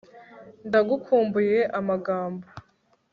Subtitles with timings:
[0.67, 2.45] ndagukumbuye amagambo